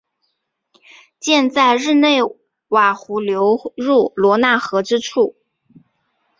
[1.19, 2.17] 建在日内
[2.69, 5.35] 瓦湖流入罗讷河之处。